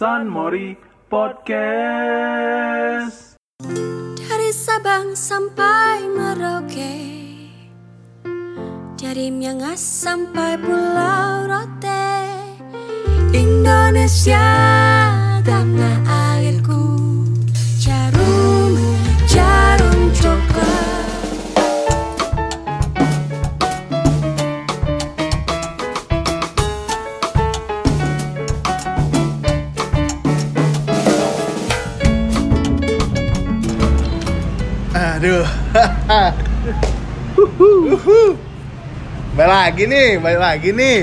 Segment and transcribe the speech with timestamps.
[0.00, 0.72] San Mori
[1.12, 1.36] Podcast.
[4.16, 6.96] Dari Sabang sampai Merauke
[8.96, 12.16] Dari Miangas sampai Pulau Rote
[13.36, 14.48] Indonesia
[15.44, 16.29] tanah airku
[39.40, 40.98] Balik lagi nih, balik lagi nih.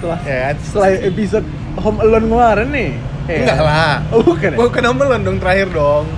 [0.00, 0.54] Setelah, Ya kan?
[0.64, 2.90] setelah episode Home Alone kemarin nih.
[3.28, 3.94] Eh, Enggak lah.
[4.16, 4.56] Oh, bukan ya?
[4.56, 6.08] Bukan Homelon dong terakhir dong.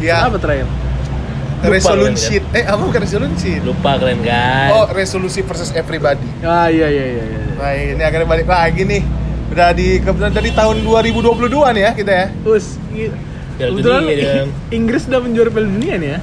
[0.00, 0.64] Ya, Apa terakhir?
[2.16, 2.40] sheet.
[2.56, 3.60] Eh, apa bukan resolution sheet?
[3.68, 4.68] Lupa kalian kan?
[4.72, 6.24] Oh, resolusi versus everybody.
[6.40, 7.24] Ah iya iya iya.
[7.28, 7.40] iya.
[7.52, 9.04] Nah, ini akhirnya balik lagi nih.
[9.52, 12.26] Udah di kebetulan dari tahun 2022 nih ya kita ya.
[12.48, 12.80] Us,
[13.60, 14.48] kebetulan dong.
[14.72, 16.18] Inggris udah menjuara Piala Dunia nih ya.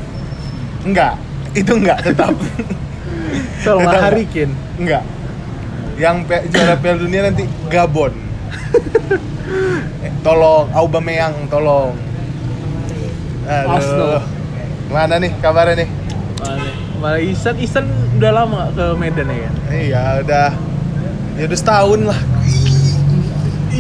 [0.90, 1.14] Enggak.
[1.54, 2.34] Itu enggak tetap.
[3.62, 4.71] Tolong Tetap.
[4.82, 5.04] Enggak.
[6.02, 8.14] Yang pe- juara Piala Dunia nanti Gabon.
[10.02, 11.94] Eh, tolong Aubameyang, tolong.
[13.46, 14.22] Aduh.
[14.90, 15.90] Mana nih kabarnya nih?
[16.98, 17.86] Malah Isan, Isan
[18.18, 19.54] udah lama ke Medan ya kan?
[19.70, 20.48] Iya, udah
[21.38, 22.20] ya udah setahun lah.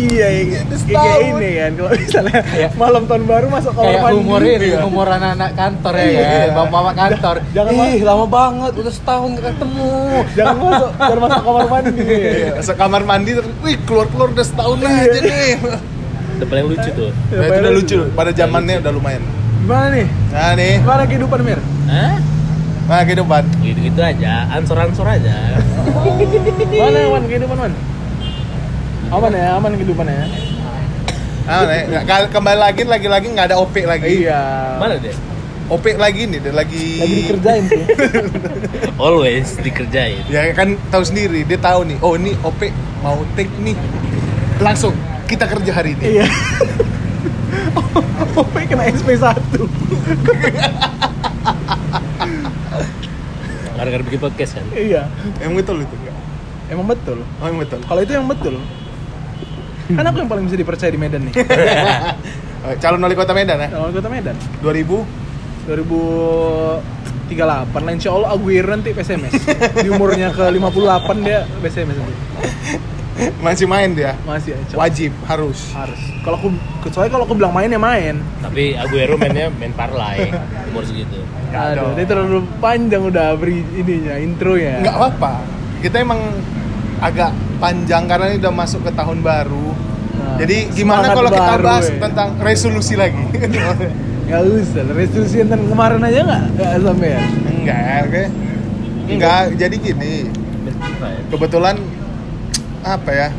[0.03, 0.59] Iya, iya.
[0.61, 1.21] Udah Kayak setahun.
[1.21, 2.39] ini kan, kalau misalnya
[2.75, 4.17] malam tahun baru masuk kamar kayak mandi.
[4.17, 4.79] humor ini, Iya.
[4.81, 6.21] humor anak-anak kantor ya, Iya.
[6.23, 6.47] kan?
[6.51, 7.35] bapak-bapak kantor.
[7.51, 9.91] Jangan Ih, lama banget, udah setahun gak ketemu.
[10.33, 12.01] Jangan masuk, jangan masuk kamar mandi.
[12.01, 14.89] Iya, masuk kamar mandi terus, wih keluar-keluar udah setahun Iya.
[14.89, 15.51] aja nih.
[16.31, 17.09] Itu paling lucu tuh.
[17.29, 19.23] Nah, itu udah lucu, pada zamannya udah lumayan.
[19.61, 20.07] Gimana nih?
[20.31, 21.59] Nah nih, Gimana kehidupan Mir?
[21.85, 22.15] Hah?
[22.81, 23.43] nah kehidupan.
[23.61, 25.61] Gitu-gitu aja, ansor-ansor aja.
[26.73, 27.73] Mana Wan kehidupan Wan?
[29.11, 30.27] Aman ya, aman kehidupannya ya?
[31.43, 31.67] Ah,
[32.07, 34.23] kal- kembali lagi lagi-lagi nggak ada OP lagi.
[34.23, 34.39] Iya.
[34.79, 35.11] Mana deh?
[35.67, 36.85] OP lagi nih, dia lagi.
[36.99, 37.83] Lagi dikerjain sih.
[39.03, 40.23] Always dikerjain.
[40.31, 41.97] Ya kan tahu sendiri, dia tahu nih.
[41.99, 42.71] Oh ini OP
[43.03, 43.75] mau take nih.
[44.63, 44.95] Langsung
[45.27, 46.19] kita kerja hari ini.
[46.19, 46.25] iya.
[48.39, 49.27] OP kena SP1.
[53.75, 54.65] Gara-gara bikin podcast kan.
[54.71, 55.11] iya.
[55.43, 55.95] Emang betul itu?
[56.71, 57.19] Emang betul.
[57.43, 57.79] Oh emang betul.
[57.83, 58.55] Kalau itu yang betul.
[59.97, 61.33] Kan aku yang paling bisa dipercaya di Medan nih.
[62.61, 63.69] Oh, Calon wali kota Medan ya?
[63.69, 65.21] Kalau kota Medan 2000
[65.61, 69.33] 2038 lah insya Allah Aguirre nanti PSMS
[69.77, 72.15] di umurnya ke 58 dia PSMS nanti
[73.37, 74.17] masih main dia.
[74.25, 75.69] masih aja Wajib, harus.
[75.77, 76.49] harus kalau aku
[76.89, 80.33] soalnya kalau aku bilang main ya main Tapi Aguero mainnya main parlay
[80.73, 81.21] umur segitu.
[81.53, 85.33] Aduh, dia terlalu panjang udah beri ininya intronya Nggak apa-apa.
[85.83, 86.19] Kita emang
[87.01, 89.67] agak panjang karena ini udah masuk ke tahun baru.
[90.21, 91.97] Nah, Jadi gimana kalau kita bahas ya.
[91.97, 93.17] tentang resolusi lagi?
[94.31, 98.23] Nggak usah resolusi yang kemarin aja nggak nggak sampai ya Enggak, oke.
[99.11, 100.13] Enggak, jadi gini.
[100.63, 100.73] Ya.
[101.27, 101.75] Kebetulan
[102.81, 103.29] apa ya?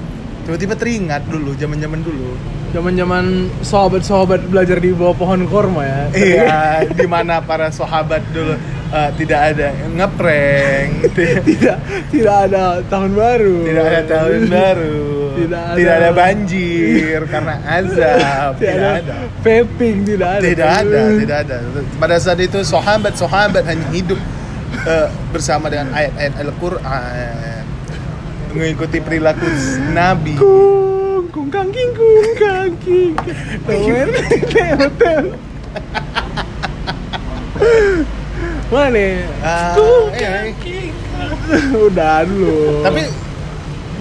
[0.44, 2.37] Tiba-tiba teringat dulu, zaman-zaman dulu.
[2.72, 3.25] Zaman zaman
[3.60, 6.56] sahabat-sahabat belajar di bawah pohon korma ya Iya,
[6.99, 8.56] di mana para sahabat dulu
[8.91, 11.77] eh, tidak ada ngeprank, tidak, tidak
[12.09, 15.05] tidak ada tahun baru tidak ada tahun baru,
[15.43, 16.09] Tidak ada.
[16.12, 19.15] banjir karena azab, tidak, ada, ada.
[19.41, 21.56] vaping tidak ada Tidak ada, tidak ada.
[21.97, 24.21] Pada saat itu sahabat-sahabat hanya hidup
[24.84, 27.65] eh, bersama dengan ayat-ayat Al-Qur'an.
[28.53, 29.49] Mengikuti perilaku
[29.97, 30.37] Nabi.
[31.32, 33.12] Kung kangking kung kangking
[33.65, 34.09] Tower
[34.76, 35.25] hotel
[38.69, 38.88] mana?
[38.93, 40.28] Nih Ah, kung iya.
[40.48, 40.93] kangking
[41.88, 42.84] udah dulu.
[42.84, 43.03] Tapi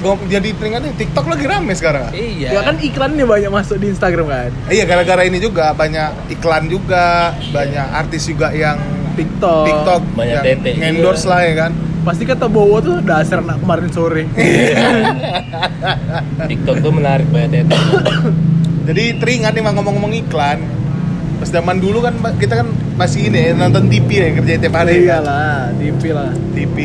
[0.01, 2.11] gua jadi teringat nih TikTok lagi rame sekarang.
[2.11, 2.49] Iya.
[2.55, 4.51] ya kan iklannya banyak masuk di Instagram kan?
[4.67, 8.79] Iya, gara-gara ini juga banyak iklan juga, banyak artis juga yang
[9.15, 9.65] TikTok.
[9.67, 11.71] TikTok Banyak yang endorse lah ya kan.
[12.01, 14.25] Pasti kata Bowo tuh dasar anak kemarin sore
[16.49, 17.63] TikTok tuh menarik banget ya.
[18.89, 20.59] Jadi teringat nih ngomong-ngomong iklan.
[21.37, 22.67] Pas zaman dulu kan kita kan
[22.97, 25.05] masih ini ya, nonton TV ya kerja tiap hari.
[25.05, 26.77] iya lah TV lah TV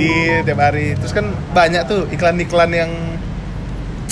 [0.45, 0.97] tiap hari.
[0.97, 2.91] Terus kan banyak tuh iklan-iklan yang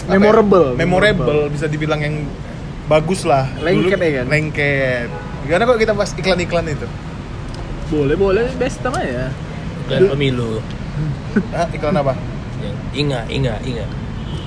[0.05, 0.20] apa ya?
[0.20, 0.69] Memorable.
[0.76, 2.25] memorable bisa dibilang yang
[2.88, 3.49] bagus lah.
[3.61, 4.26] Lengket Dulu- ya kan?
[4.28, 5.08] Lengket.
[5.44, 6.88] Gimana kok kita bahas iklan-iklan itu?
[7.84, 9.28] boleh boleh best ya
[9.84, 10.64] Bukan pemilu.
[11.50, 12.12] Hah, iklan apa?
[12.94, 13.87] Inga, inga, inga.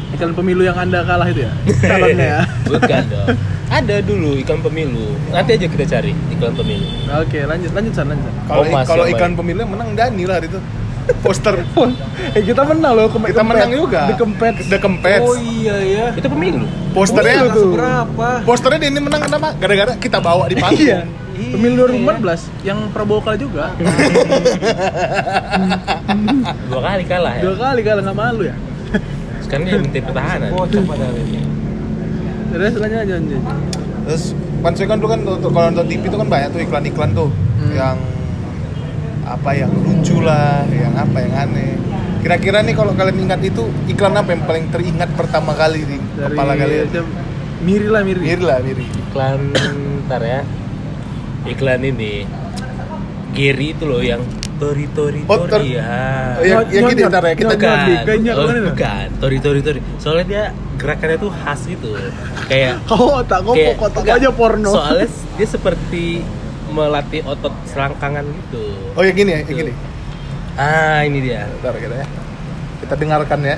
[0.07, 1.51] iklan pemilu yang anda kalah itu ya
[1.91, 3.27] calonnya ya Bukan dong.
[3.67, 5.11] Ada dulu iklan pemilu.
[5.27, 6.87] Nanti aja kita cari iklan pemilu.
[7.11, 8.31] oke lanjut lanjut san lanjut.
[8.47, 10.59] Kalau Oh, kalau iklan pemilu yang menang Dani lah hari itu.
[11.23, 11.55] Poster
[12.35, 14.11] eh kita menang loh kempet kita menang juga.
[14.11, 15.23] The Kempets.
[15.23, 16.05] Oh iya ya.
[16.15, 16.67] Itu pemilu.
[16.95, 17.71] Posternya Pemilu tuh.
[17.75, 18.29] Berapa?
[18.43, 19.47] Posternya dia ini menang kenapa?
[19.55, 21.26] Gara-gara kita bawa di panggung.
[21.37, 21.53] Iya.
[21.53, 23.69] Pemilu 2014 yang Prabowo kalah juga.
[26.69, 27.41] Dua kali kalah ya.
[27.45, 28.55] Dua kali kalah nggak malu ya.
[29.45, 30.49] Sekarang dia menteri pertahanan.
[30.49, 31.39] Bocor padahal ini.
[32.49, 33.41] Terus lanjut aja lanjut.
[34.07, 34.23] Terus
[34.63, 37.29] kan saya kan dulu kan untuk kalau nonton TV itu kan banyak tuh iklan-iklan tuh
[37.57, 37.73] Hmm.
[37.73, 37.97] yang
[39.25, 41.73] apa yang lucu lah, yang apa yang aneh.
[42.21, 46.33] Kira-kira nih kalau kalian ingat itu iklan apa yang paling teringat pertama kali di Dari
[46.33, 46.85] kepala kalian?
[47.57, 48.21] Miri lah Miri.
[48.21, 48.85] Mir lah, Miri.
[48.85, 49.39] Iklan
[50.05, 50.41] ntar ya.
[51.47, 52.27] Iklan ini.
[53.31, 54.23] Giri itu loh yang
[54.57, 55.85] tori tori Oh, tor- tori ya.
[56.37, 57.77] Oh, ya, ya Nyot, gini nyot, ntar ya kita nyot, nyot.
[57.77, 59.79] Bukan, Kayaknya oh, bukan, tori tori tori.
[60.01, 60.43] Soalnya dia
[60.77, 61.89] gerakannya tuh khas gitu,
[62.45, 64.71] kayak Kau tak kau kayak kotak enggak, aja porno.
[64.73, 65.07] Soalnya
[65.37, 66.05] dia seperti
[66.67, 68.63] melatih otot selangkangan gitu.
[68.97, 69.73] Oh ya gini ya, ya gini.
[70.57, 71.45] Ah ini dia.
[71.61, 72.07] Bentar kita ya.
[72.81, 73.55] Kita dengarkan ya.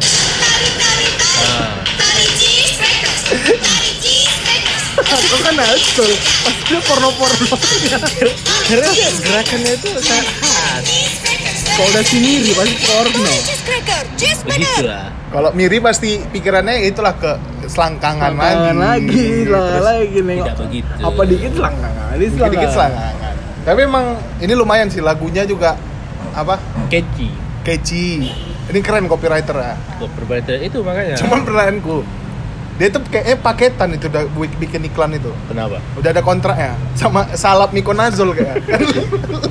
[1.39, 1.88] Ah.
[5.09, 6.11] Kau kan betul.
[6.45, 7.55] Pasti dia porno-porno.
[8.69, 8.91] Karena
[9.25, 10.83] gerakannya itu sangat.
[11.79, 13.33] Kalau udah si Miri pasti porno.
[14.45, 15.09] Begitu lah.
[15.29, 17.31] Kalau Miri pasti pikirannya itulah ke
[17.69, 18.53] selangkangan lagi.
[18.53, 20.45] Tangan lagi, lah lagi nengok.
[20.45, 20.91] Tidak begitu.
[21.05, 23.35] Apa dikit selangkangan, ini Dikit-dikit selangkangan.
[23.65, 24.05] Tapi emang
[24.41, 25.77] ini lumayan sih lagunya juga
[26.33, 26.57] apa?
[26.89, 27.29] Catchy.
[27.61, 28.29] Catchy.
[28.69, 29.73] Ini keren copywriter ya.
[29.97, 31.17] Perbaikan itu makanya.
[31.17, 32.05] Cuman pertanyaanku,
[32.79, 34.23] dia tuh kayaknya paketan itu udah
[34.55, 35.27] bikin iklan itu.
[35.51, 35.83] kenapa?
[35.99, 38.63] Udah ada kontraknya sama salap mikonazol kayak.
[38.71, 38.79] Kan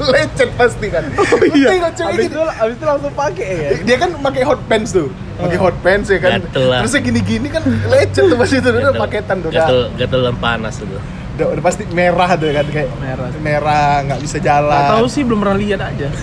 [0.08, 1.04] lecet pasti kan.
[1.52, 1.68] Iya.
[1.76, 2.26] Tengok Abis gini.
[2.32, 3.70] itu, abis itu langsung pakai ya.
[3.84, 5.12] Dia kan pakai hot pants tuh.
[5.36, 6.40] Pakai hot pants ya kan.
[6.40, 6.64] Gatel.
[6.86, 9.50] Terus gini-gini kan lecet tuh pasti itu udah paketan tuh.
[9.52, 10.96] Gatel, gatel panas itu.
[11.38, 13.28] Udah, udah pasti merah tuh kan kayak Merah.
[13.38, 14.90] merah nggak bisa jalan.
[14.90, 16.10] Tahu sih belum pernah lihat aja.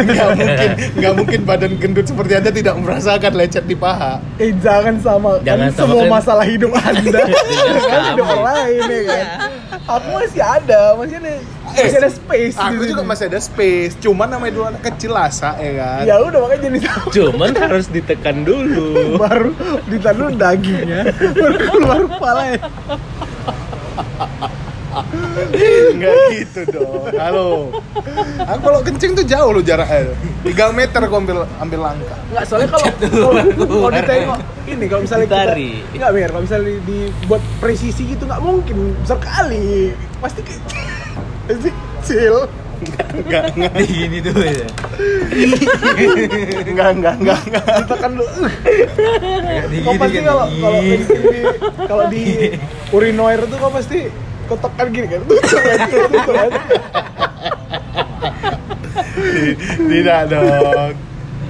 [0.00, 4.96] nggak mungkin nggak mungkin badan gendut seperti anda tidak merasakan lecet di paha Eh jangan
[4.98, 6.10] sama Jangan kan semua samakan.
[6.10, 7.20] masalah hidup anda
[7.50, 9.26] Dengan kan hidup orang lain ya kan.
[9.70, 11.32] Aku masih ada, masih ada
[11.70, 12.56] masih ada space.
[12.58, 16.38] aku juga masih ada space cuman namanya dulu anak kecil asa ya kan Ya udah
[16.42, 17.06] makanya jadi tahu.
[17.14, 18.90] Cuman harus ditekan dulu.
[19.22, 19.54] baru
[19.86, 22.60] ditaruh dagingnya baru keluar kepalanya
[25.96, 27.02] nggak gitu dong.
[27.16, 27.48] Halo.
[28.44, 30.12] Aku kalau kencing tuh jauh loh jaraknya.
[30.44, 32.18] 3 meter aku ambil ambil langkah.
[32.32, 32.84] Nggak soalnya kalau
[33.66, 35.70] kalau ditengok ini kalau misalnya Ditari.
[35.90, 39.90] kita nggak mir kalau misalnya dibuat presisi gitu nggak mungkin besar kali
[40.22, 40.62] pasti kecil
[41.48, 42.34] pasti kecil.
[42.80, 43.72] Nggak nggak.
[43.84, 44.64] Gini tuh ya.
[46.72, 47.64] nggak nggak nggak nggak.
[47.84, 48.24] Ditekan lu
[49.68, 50.24] Di kau pasti kan.
[50.32, 50.96] kalau kalau di
[51.84, 52.24] kalau di
[52.96, 54.08] urinoir tuh kau pasti
[54.50, 55.20] kau tekan gini kan.
[55.22, 56.50] Tuh, tuh.
[59.86, 60.92] tidak dong.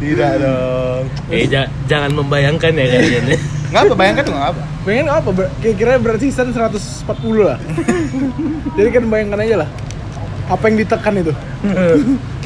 [0.00, 1.02] Tidak dong.
[1.28, 3.38] Eh ja- jangan membayangkan ya kalian ya.
[3.70, 3.92] ngapa?
[3.96, 4.62] Bayangkan tuh ngapa?
[4.84, 5.28] Pengen apa?
[5.32, 7.08] Ber- kira-kira berat season 140
[7.40, 7.58] lah.
[8.76, 9.70] Jadi kan bayangkan aja lah
[10.50, 11.30] apa yang ditekan itu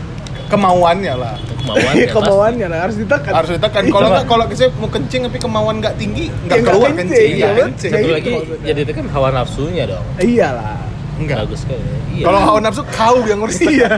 [0.46, 4.87] kemauannya lah Kemauan ya, kemauannya lah harus ditekan harus ditekan kalau nggak kalau saya mau
[4.87, 7.64] kencing tapi kemauan nggak tinggi Ya, nggak nggak keluar kencing, kencing iya, ya betul.
[7.67, 8.64] kencing Satu itu lagi maksudnya.
[8.67, 10.05] jadi itu kan hawa nafsunya dong.
[10.19, 10.76] iyalah
[11.14, 11.82] enggak Bagus sekali.
[12.11, 12.25] Iya.
[12.25, 13.93] kalau hawa nafsu kau yang harus iya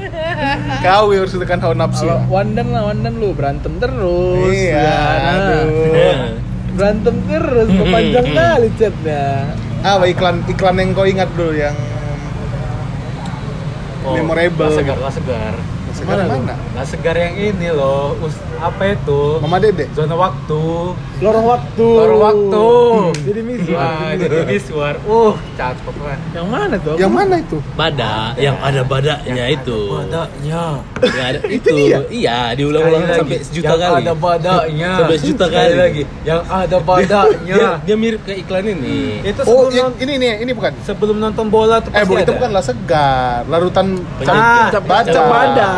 [0.84, 2.26] kau yang harus tekan hawa nafsu kalau ya.
[2.28, 4.98] Wandan lah Wandan lu berantem terus Iya, ya.
[5.28, 5.64] aduh.
[5.86, 6.18] Nah,
[6.78, 9.24] berantem terus panjang kali chatnya
[9.78, 11.74] apa iklan iklan yang kau ingat dulu yang
[14.16, 14.70] Memorable.
[14.70, 15.54] Lah segar, lah segar.
[15.92, 18.14] sekarang mana Lah segar yang ini loh.
[18.22, 19.20] Us- apa itu?
[19.38, 20.62] Mama Dede Zona waktu.
[21.18, 22.66] lorong waktu Lorong waktu.
[23.24, 24.94] jadi miswar Wah, jadi miswar.
[25.02, 26.18] Uh, cakep kan.
[26.30, 29.78] yang mana tuh yang mana itu Bada, yang ada badaknya itu.
[29.90, 30.62] Badaknya.
[30.96, 31.70] Yang ada itu.
[31.72, 31.98] dia?
[32.08, 33.44] Iya, diulang-ulang sampai lagi.
[33.44, 33.98] sejuta yang kali.
[34.00, 34.90] ada badaknya.
[34.96, 35.74] Sampai sejuta kali.
[35.74, 36.02] lagi.
[36.22, 37.54] Yang ada badaknya.
[37.56, 38.98] Dia, dia mirip ke iklan ini.
[39.20, 42.14] itu oh sebelum, yang, non- ini nih ini bukan sebelum nonton bola tuh eh bu
[42.14, 42.32] itu ada.
[42.32, 43.86] bukan lah segar larutan
[44.20, 45.70] cap Ah, cap baca baca pada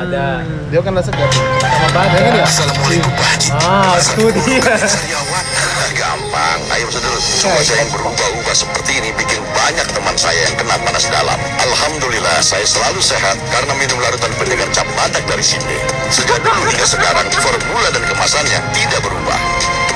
[0.00, 0.26] Ada.
[0.66, 2.10] dia bukan lah segar Sama badak.
[2.12, 2.46] yang ini ya.
[3.64, 4.74] Ah, itu dia.
[5.96, 6.60] Gampang.
[6.76, 7.18] Ayo saudara.
[7.20, 11.38] Cuma saya yang berubah-ubah seperti ini bikin banyak teman saya yang kena panas dalam.
[11.64, 15.76] Alhamdulillah saya selalu sehat karena minum larutan penyegar cap badak dari sini.
[16.12, 19.38] Sejak dulu hingga sekarang formula dan kemasannya tidak berubah.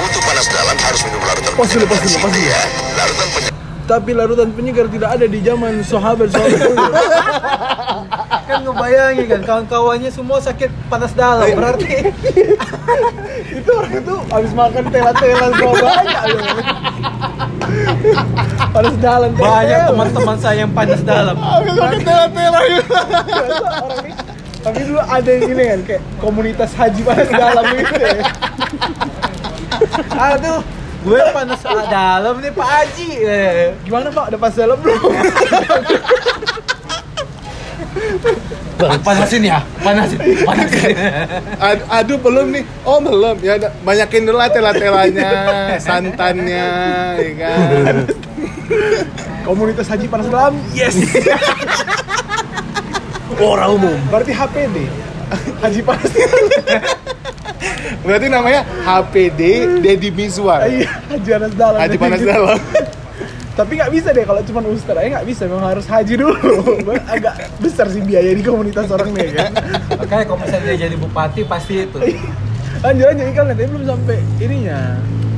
[0.00, 2.62] Untuk panas dalam harus minum larutan penyegar dari sini ya.
[2.96, 3.54] larutan penyegar
[3.84, 6.72] tapi larutan penyegar tidak ada di zaman sahabat sahabat.
[8.54, 11.90] kan ngebayangin kan kawan-kawannya semua sakit panas dalam berarti
[13.58, 16.42] itu orang itu habis makan tela-tela semua banyak loh.
[18.70, 22.94] Panas dalam tela banyak teman-teman saya yang panas dalam habis makan tela-tela itu
[23.74, 24.12] orang ini
[24.64, 28.14] tapi dulu ada yang ini kan kayak komunitas haji panas dalam gitu ya
[30.14, 30.62] Aduh,
[31.04, 33.08] gue panas dalam nih Pak Haji.
[33.82, 34.24] Gimana Pak?
[34.32, 34.96] Udah pas dalam belum?
[39.04, 40.96] Panasin ya, panasin, panasin.
[41.62, 42.64] Ad- aduh belum nih.
[42.82, 43.38] Oh belum.
[43.40, 43.56] Ya
[43.86, 45.30] banyakin dulu lah tela-telanya,
[45.78, 46.66] santannya,
[47.22, 47.94] ya kan.
[49.46, 50.58] Komunitas haji panas dalam.
[50.74, 50.96] Yes.
[53.40, 53.98] Orang umum.
[54.10, 54.76] Berarti HPD.
[55.64, 56.10] Haji panas
[58.04, 59.40] Berarti namanya HPD
[59.80, 60.68] Dedi Mizwar.
[60.68, 61.78] Iya, haji panas dalam.
[61.80, 62.58] Haji panas dalam.
[63.54, 66.34] Tapi nggak bisa deh kalau cuma ustaz aja nggak bisa, memang harus haji dulu.
[67.14, 69.50] Agak besar sih biaya di komunitas orang nih kan.
[69.94, 71.98] Makanya kalau misalnya dia jadi bupati pasti itu.
[72.82, 74.78] Lanjut lanjut iklan nanti belum sampai ininya.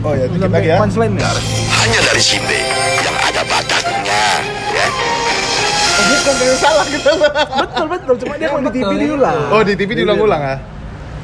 [0.00, 0.76] Oh ya, Belum sampai ya.
[0.78, 1.28] punchline-nya.
[1.74, 2.60] Hanya dari Sinde
[3.02, 4.22] yang ada bataknya,
[4.70, 4.86] ya.
[4.86, 7.10] Oh, bukan yang salah kita.
[7.58, 9.36] Betul betul, cuma dia kalau di TV lah.
[9.50, 10.58] Oh, di TV diulang-ulang ah.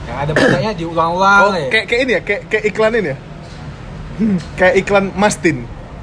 [0.03, 1.69] Yang ada bacanya diulang-ulang Oh, ya.
[1.71, 3.17] kayak kayak ini ya, kayak kayak iklan ini ya.
[4.57, 5.57] kayak iklan Mastin.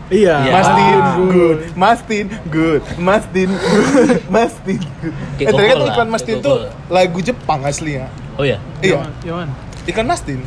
[0.10, 0.36] Iya.
[0.42, 0.52] Iya.
[0.52, 5.14] Mastin Ah, good, Mastin good, Mastin good, Mastin good.
[5.38, 8.10] Eh, ternyata iklan Mastin tuh lagu Jepang aslinya.
[8.34, 9.50] Oh ya, Iya, Yaman.
[9.86, 10.42] iklan Mastin.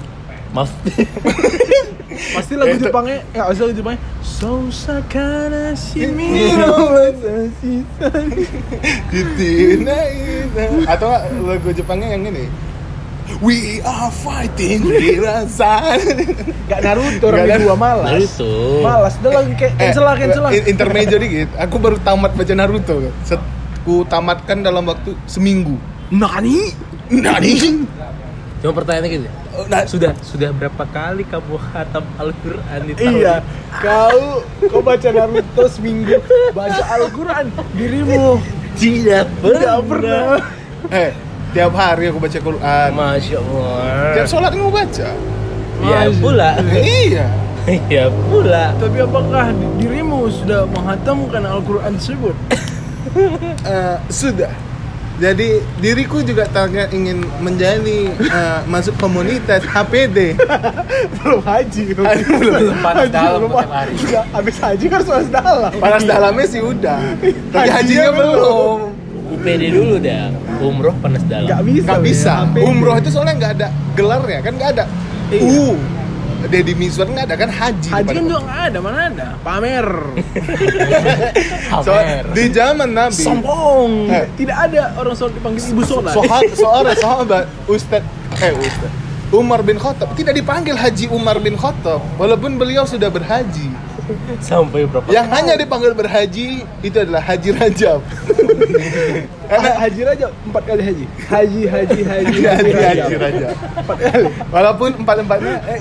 [0.53, 0.69] maaf.
[2.13, 4.01] Pasti lagu Jepangnya, enggak usah lagu Jepangnya.
[4.21, 6.61] Sousakana shimi Iya.
[6.69, 6.93] no
[9.41, 9.97] ina.
[10.85, 11.09] Atau
[11.41, 12.53] lagu Jepangnya yang ini.
[13.39, 15.99] We are fighting Hirasan.
[16.67, 18.07] Gak Naruto, orang Nggak dua malas.
[18.07, 18.53] Naruto.
[18.81, 20.51] Malas, udah lagi kayak cancel lah, cancel lah.
[20.53, 21.49] in- intermezzo dikit.
[21.57, 22.95] Aku baru tamat baca Naruto.
[23.23, 23.51] Set-
[23.83, 25.75] Ku tamatkan dalam waktu seminggu.
[26.09, 26.71] Nani?
[27.09, 27.83] Nani?
[28.59, 29.29] Cuma pertanyaannya gini.
[29.53, 33.35] Oh, nah, Sudah sudah berapa kali kamu khatam Al-Qur'an di tahun Iya,
[33.75, 36.15] kau kau baca Naruto seminggu,
[36.53, 38.39] baca Al-Quran dirimu
[38.73, 40.39] Tidak tidak pernah.
[40.89, 41.11] eh,
[41.53, 42.89] tiap hari aku baca Quran.
[42.93, 44.13] Masya Allah.
[44.17, 45.09] Tiap sholat aku baca.
[45.83, 46.21] Ya Masya.
[46.21, 46.51] pula.
[46.75, 47.27] iya.
[47.87, 48.75] Ya pula.
[48.75, 49.45] Tapi apakah
[49.79, 52.35] dirimu sudah menghatamkan Al-Quran tersebut?
[53.63, 54.49] Eh, sudah.
[55.21, 60.41] Jadi diriku juga tanya ingin menjadi eh, masuk komunitas HPD.
[61.21, 61.93] belum haji.
[61.93, 62.73] Aduh, belum.
[62.81, 63.69] panas Haji dalam belum.
[63.69, 63.95] hari.
[64.01, 65.71] Sudah, habis haji kan panas dalam.
[65.77, 66.99] Panas dalamnya sih udah.
[67.21, 68.79] Tapi Hajinya hajinya belum.
[69.33, 70.29] UPD dulu dah.
[70.63, 71.49] Umroh panas dalam.
[71.49, 71.87] Gak bisa.
[71.89, 72.33] Nggak ya, bisa.
[72.47, 72.65] HPD.
[72.69, 74.85] Umroh itu soalnya nggak ada gelarnya kan nggak ada.
[75.33, 75.43] Iya.
[75.43, 75.65] U.
[76.43, 77.91] Deddy Mizwar nggak ada kan haji.
[77.95, 79.29] Haji kan juga nggak ada, mana ada?
[79.47, 79.89] Pamer.
[81.87, 81.93] So,
[82.37, 83.17] di zaman Nabi.
[83.17, 84.13] Sombong.
[84.13, 84.27] Eh.
[84.37, 86.13] Tidak ada orang sholat dipanggil ibu sholat.
[86.13, 88.05] Soha- seorang sahabat Ustad
[88.39, 88.93] eh Ustad
[89.33, 93.73] Umar bin Khattab tidak dipanggil Haji Umar bin Khattab walaupun beliau sudah berhaji.
[94.39, 95.07] Sampai berapa?
[95.07, 96.47] Yang hanya dipanggil berhaji
[96.79, 98.01] itu adalah Haji Rajab.
[99.51, 101.05] Karena Ha- haji Raja empat kali haji.
[101.23, 103.15] Haji, haji, haji, Haji, haji, Haji haji.
[103.17, 103.49] Rajab.
[103.77, 104.25] Empat kali.
[104.49, 105.81] Walaupun empat-empatnya eh,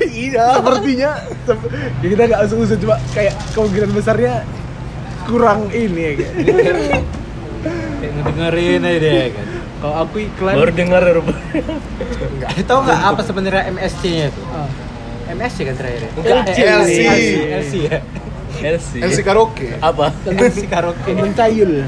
[0.00, 0.46] Iya.
[0.56, 1.10] Sepertinya
[1.42, 4.34] sep- ya kita nggak usah usah cuma kayak kemungkinan besarnya
[5.24, 6.32] kurang ini ya kayak.
[7.98, 9.46] Kayak ngedengerin aja deh kan.
[9.78, 11.42] Kalau aku iklan Baru dengar rupanya.
[12.50, 14.42] Eh, tahu nggak apa sebenarnya MSC-nya itu?
[14.48, 14.66] Ah.
[15.28, 16.10] MSC kan terakhir ya?
[16.16, 16.98] Enggak, LC.
[17.52, 17.98] LC ya.
[18.58, 18.90] LC.
[19.04, 19.68] MC karaoke.
[19.78, 20.10] Apa?
[20.24, 21.10] LC karaoke.
[21.12, 21.84] tentang cayul.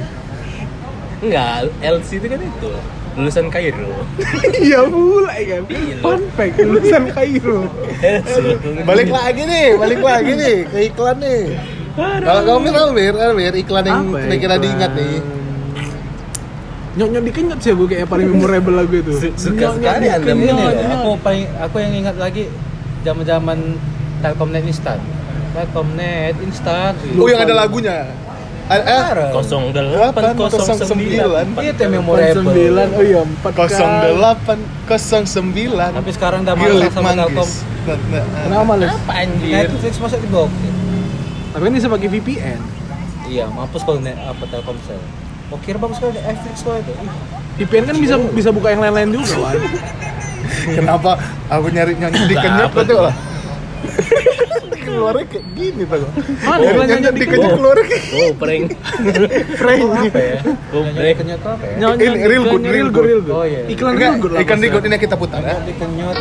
[1.20, 2.70] Enggak, LC itu kan itu.
[3.10, 3.90] Lulusan Kairo.
[4.62, 5.62] Iya pula ya kan.
[5.66, 5.96] Iya.
[5.98, 7.66] Fun fact lulusan Kairo.
[7.98, 8.36] LC.
[8.86, 11.42] Balik lagi nih, balik lagi nih ke iklan nih.
[11.98, 15.18] Kalau kamu Almir, Almir iklan yang ya kira-kira diingat nih.
[16.90, 19.12] Nyok-nyok dikenyot sih bu kayak paling memorable lagu itu.
[19.14, 20.34] Su- suka sekali Anda
[21.00, 22.50] aku paling aku yang ingat lagi
[23.04, 23.58] zaman-zaman
[24.20, 25.00] Telkomnet instan.
[25.56, 26.92] Telkomnet instan.
[27.16, 28.06] Oh yang ada lagunya.
[28.70, 29.34] Eh, Sekarang.
[29.34, 31.58] 0809.
[31.58, 32.54] Itu yang memorable.
[32.54, 37.34] 09, oh iya 4 08 09 Tapi sekarang udah malas sama Telkom.
[37.34, 37.66] manggis.
[37.80, 38.94] Nah, nah, Kenapa males?
[38.94, 39.50] Apa anjir?
[39.50, 40.70] Netflix masa diblokir?
[41.50, 42.62] Tapi kan bisa pakai VPN.
[43.26, 45.02] Iya, mampus kalau net apa Telkomsel.
[45.50, 46.94] Oh kira bagus sekali Netflix kok itu.
[47.58, 49.58] VPN kan bisa bisa buka yang lain-lain juga kan.
[50.78, 51.10] Kenapa
[51.48, 53.14] aku nyari nyanyi di apa tuh lah.
[54.90, 56.10] Keluarnya kayak gini tuh.
[56.42, 58.64] Mana Nyari iklan nyanyi nyanyi di di keluarnya kayak Oh, prank.
[59.60, 59.82] Prank.
[59.86, 60.38] Apa ya?
[60.74, 61.16] Oh, Nyanyi prank.
[61.20, 61.74] kenyot apa ya?
[61.78, 63.04] Nyanyi real good, real good.
[63.06, 63.36] real good.
[63.38, 63.62] Oh, iya.
[63.70, 64.40] Iklan real good lah.
[64.42, 64.66] ikan pasti.
[64.66, 65.54] digot ini kita putar ya.
[65.62, 66.16] Nyanyi kenyot.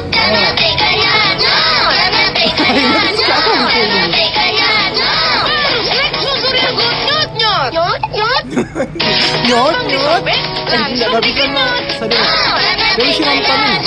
[9.50, 10.22] Nyot nyot.
[10.70, 11.50] Eh, enggak tapi kan
[11.98, 12.79] sadar nggak?
[13.00, 13.80] Dari si nonton ini.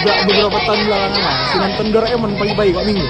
[0.00, 1.34] Udah beberapa tahun belakangan lah.
[1.46, 3.06] Si nonton Doraemon pagi-pagi kok minggu.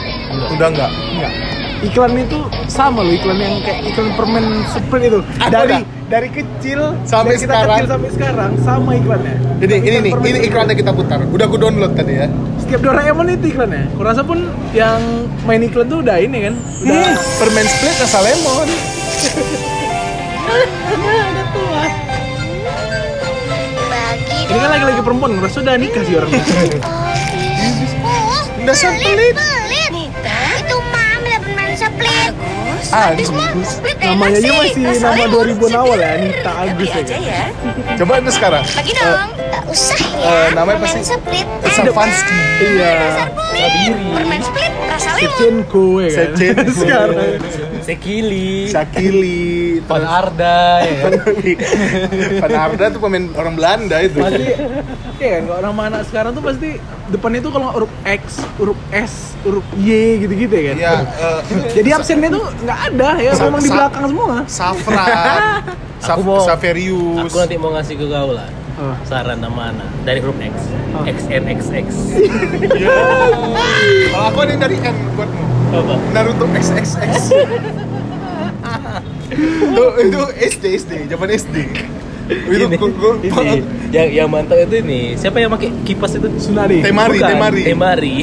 [0.53, 0.91] Udah enggak?
[1.17, 1.33] Enggak.
[1.81, 5.21] Iklan itu sama loh iklan yang kayak iklan permen Sprite itu.
[5.41, 5.89] Ada, dari ada.
[6.13, 7.73] dari kecil Sampai dari kita sekarang.
[7.73, 9.35] kecil sampai sekarang sama iklannya.
[9.65, 11.25] Ini ini nih, ini iklannya kita putar.
[11.25, 12.29] Udah aku download tadi ya.
[12.61, 13.89] Setiap Doraemon itu iklannya.
[13.97, 14.45] Kurasa pun
[14.77, 15.01] yang
[15.49, 16.55] main iklan tuh udah ini kan.
[16.85, 18.69] Udah Hmm, permen split rasa lemon.
[20.91, 21.70] Bagi
[24.61, 26.31] ini kan lagi-lagi perempuan, udah nikah sih orang.
[28.61, 29.33] Dasar pelit.
[29.33, 29.93] pelit.
[30.61, 32.33] Itu mam lah permen split.
[32.91, 34.83] Ah, Habis mah split enak Namanya aja sih.
[34.83, 36.09] masih nama mau 2000-an awal ya.
[36.13, 37.01] Anita Agus ya.
[37.01, 37.43] aja ya.
[37.97, 38.65] Coba itu sekarang.
[38.69, 39.29] Bagi dong.
[39.51, 40.29] Tak usah ya.
[40.29, 41.47] eh, namanya permen pasti- split.
[41.71, 42.41] Savansky.
[42.61, 42.93] Iya.
[42.93, 43.95] Dasar pelit.
[44.13, 45.21] Permen split rasa lemon.
[45.23, 46.31] Sechenko ya kan.
[46.37, 46.73] Sechenko.
[46.81, 47.39] Sekarang.
[47.81, 49.41] Sekili, Shakili,
[49.83, 51.13] Pan Arda ya kan?
[52.43, 54.17] Van Arda tuh pemain orang Belanda itu.
[54.17, 54.45] Pasti
[55.17, 56.69] Iya kan, kalau nama anak sekarang tuh pasti
[57.07, 58.23] depannya tuh kalau huruf X,
[58.57, 60.77] huruf S, huruf Y gitu-gitu ya kan.
[60.77, 61.41] Ya, eh,
[61.73, 64.35] Jadi absennya tuh nggak ada ya, Sa- memang di belakang semua.
[64.47, 65.41] Safran,
[66.01, 67.21] Saf Aku mau- Saverius.
[67.23, 68.97] aku nanti mau ngasih ke kau lah Oh.
[69.05, 70.55] saran nama anak dari huruf X,
[70.91, 71.05] Oh.
[71.05, 71.89] XNXX.
[72.81, 72.97] Ya.
[74.09, 75.45] Kalau aku ada yang dari N buatmu.
[75.71, 75.95] Apa?
[76.11, 77.13] Naruto XXX.
[79.31, 81.57] Itu itu SD SD, zaman SD.
[82.31, 83.59] Itu ini, gua- ini
[83.91, 86.79] yang yang mantap itu ini siapa yang pakai kipas itu Tsunade.
[86.79, 87.63] Temari, Bukan, Temari.
[87.65, 88.15] Temari.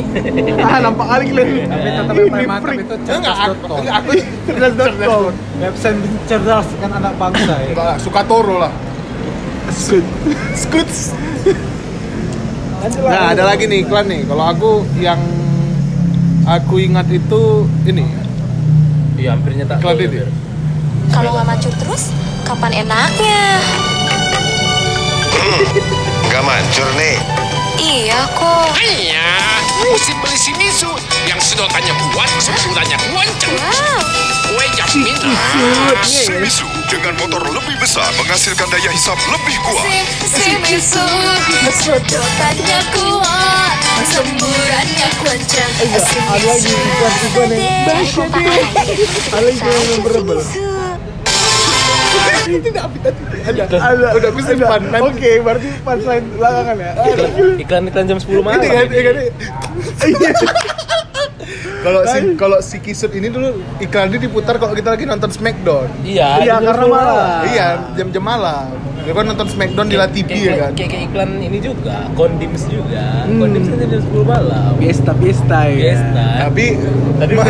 [0.58, 1.68] Ah, nampak kali kalian.
[1.68, 4.10] Tapi tetap Ini yang paling mantap itu Enggak, aku, cerdas.com enggak, aku
[4.48, 5.32] Cerdas.com.
[5.60, 8.72] Website cerdas kan anak bangsa ya enggak lah, suka Toro lah.
[10.56, 10.88] Skut.
[12.78, 13.12] Lah.
[13.12, 14.24] Nah, ada lagi nih iklan nih.
[14.24, 15.20] Kalau aku yang
[16.46, 17.42] aku ingat itu
[17.84, 18.08] ini
[19.18, 19.82] Iya, hampir nyetak.
[19.82, 20.28] iklan hampir.
[21.14, 22.14] Kalau nggak maju terus,
[22.46, 23.60] kapan enaknya?
[26.28, 27.18] Nggak mancur nih.
[27.78, 28.74] Iya kok.
[28.82, 29.38] Iya,
[29.86, 30.90] mesti beli si Misu
[31.30, 33.54] yang sedotannya kuat, sempurnanya kencang.
[33.54, 34.02] Wow.
[34.48, 35.14] Kue jasmin.
[36.02, 39.86] Semisu dengan motor lebih besar menghasilkan daya hisap lebih kuat.
[40.26, 41.06] Semisu,
[41.70, 43.78] sedotannya kuat,
[44.10, 45.72] semburannya kencang.
[46.34, 48.66] Ada lagi iklan-iklan yang Basya deh.
[49.36, 50.41] Ada lagi yang memorable.
[52.47, 54.07] Ada, ada.
[54.13, 54.81] Udah aku simpan.
[55.03, 56.91] Oke, berarti punchline belakangan ya.
[56.97, 58.60] Iklan, iklan iklan jam 10 malam.
[58.60, 59.01] Ini kan, ini.
[59.03, 59.15] kan.
[61.77, 65.88] Kalau si kalau si Kisut ini dulu iklannya diputar kalau kita lagi nonton Smackdown.
[66.03, 67.39] Iya, Iya, jam karena 10 malam.
[67.47, 68.65] Iya, jam-jam malam.
[69.07, 70.71] Dia kan nonton Smackdown di La TV ya kan.
[70.75, 73.23] Kayak, kayak iklan ini juga, Kondims juga.
[73.23, 73.39] Hmm.
[73.39, 74.71] Kondims kan jam 10 malam.
[74.75, 75.75] Fiesta, fiesta ya.
[75.79, 76.25] Fiesta.
[76.43, 76.65] Tapi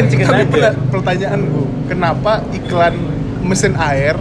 [0.06, 2.94] chicken tapi pena- pertanyaanku, kenapa iklan
[3.42, 4.14] mesin air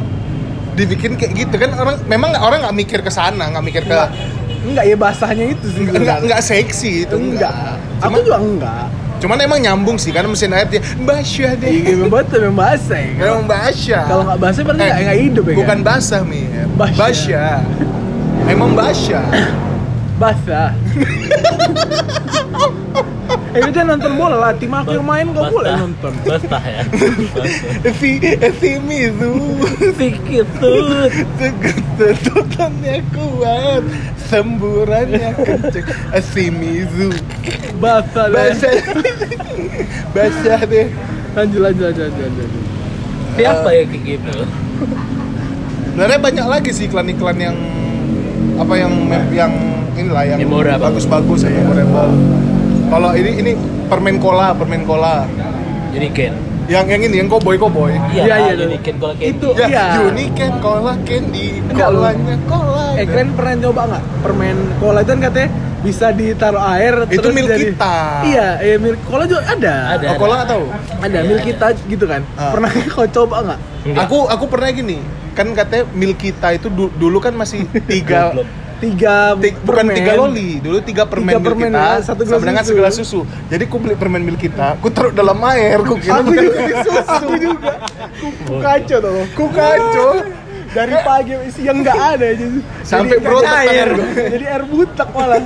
[0.77, 4.11] dibikin kayak gitu kan orang memang orang nggak mikir ke sana, nggak mikir ke Enggak.
[4.67, 5.83] Enggak ya bahasanya itu sih.
[5.83, 7.51] nggak nggak nggak seksi itu enggak.
[7.51, 8.05] enggak.
[8.05, 8.87] Aku juga enggak.
[9.17, 11.71] Cuman emang nyambung sih karena mesin air dia basah deh.
[11.73, 13.09] Iya, memang betul memang bahasa ya.
[13.17, 14.05] Kalau- Memang basah.
[14.05, 15.55] Kalau nggak basah berarti nggak nggak hidup ya.
[15.57, 15.89] Bukan kan?
[15.89, 16.21] basah.
[16.77, 16.97] Basah.
[17.01, 17.57] Basah.
[18.47, 19.25] Emang basah.
[20.21, 20.69] basah.
[23.57, 26.13] Eh udah nonton bola lah, tim aku yang main kok boleh nonton.
[26.29, 26.83] Bastah ya.
[27.97, 28.21] Si
[28.61, 29.57] si Mizu
[29.97, 31.09] Sikit tuh.
[31.97, 33.83] Sedotannya kuat
[34.29, 35.87] Semburannya kenceng
[36.21, 37.09] Si Mizu
[37.81, 38.53] Basah lah.
[38.53, 38.75] Basah
[40.13, 40.87] Basah deh
[41.37, 42.51] Lanjut lanjut lanjut lanjut.
[43.37, 44.37] Siapa ya kayak gitu?
[45.93, 47.57] Sebenarnya banyak lagi sih iklan-iklan yang
[48.57, 48.93] Apa yang
[49.33, 49.53] yang
[49.97, 50.41] inilah yang
[50.81, 52.13] bagus-bagus ya memorable.
[52.87, 53.53] Kalau ini ini
[53.87, 55.27] permen cola, permen cola.
[55.91, 56.33] Uniken.
[56.67, 57.95] Yang yang ini yang cowboy cowboy.
[58.11, 58.67] Iya, iya, tuh.
[58.67, 59.85] Uniken kalau kayak Itu Ya, iya.
[60.05, 62.03] Uniken cola candy, Enggak, loh.
[62.03, 62.87] colanya cola.
[62.95, 67.35] Eh kalian pernah coba nggak permen cola itu kan katanya bisa ditaruh air Itu terus
[67.37, 67.97] milk jadi kita.
[68.25, 69.75] Iya, eh milk cola juga ada.
[69.95, 70.07] Ada.
[70.09, 70.65] Oh, cola nggak tahu?
[70.99, 71.49] Ada Iya, milk ada.
[71.49, 72.23] kita gitu kan.
[72.35, 72.51] Ah.
[72.51, 73.61] Pernah kau coba nggak?
[73.85, 74.03] Enggak.
[74.03, 74.97] Aku aku pernah gini,
[75.33, 78.35] kan katanya milk kita itu du- dulu kan masih tiga.
[78.77, 79.97] Tiga Ti- bukan permen.
[79.97, 82.71] tiga loli, dulu tiga permen Tiga milk permen, kita ya, satu gelas sama dengan susu.
[82.71, 83.21] segelas susu.
[83.49, 86.61] Jadi aku beli permen milk kita, aku taruh dalam air, aku kira Aku juga,
[87.09, 87.73] aku juga.
[88.17, 89.25] Ku, ku kacau tuh.
[89.33, 90.11] Ku kacau.
[90.67, 93.89] Dari pagi sampai siang nggak ada jadi Sampai jadi berotak air.
[94.29, 95.41] Jadi air butak malah.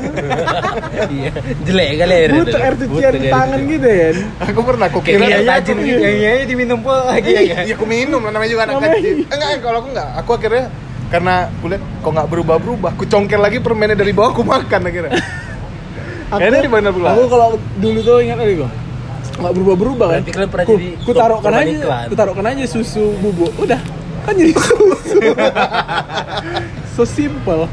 [1.07, 1.31] Iya,
[1.63, 2.31] jelek kali air.
[2.35, 4.17] butak air cucian Butek air tangan gitu kan.
[4.51, 7.63] Aku pernah, aku Kayak kira iya, Iya, tajin yang iya diminum pula lagi ya kan.
[7.63, 9.23] Iya, aku minum namanya juga anak kecil.
[9.23, 9.27] iya.
[9.31, 10.09] Enggak, kalau aku enggak.
[10.19, 10.65] Aku akhirnya
[11.11, 15.13] karena kulihat kok nggak berubah-berubah, aku congkel lagi permennya dari bawah, aku makan akhirnya.
[16.31, 17.11] Kayaknya di mana pula?
[17.19, 18.71] Aku kalau dulu tuh ingat lagi kok.
[19.41, 19.99] Nggak kan.
[19.99, 22.07] Berarti kalian pernah ku, jadi ku taruhkan aja, iklan.
[22.07, 23.51] ku taruhkan aja susu bubuk.
[23.59, 23.81] Udah.
[24.23, 25.19] Kan jadi susu.
[26.95, 27.67] so simple.